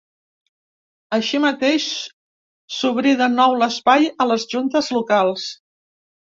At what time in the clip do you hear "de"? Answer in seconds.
3.21-3.29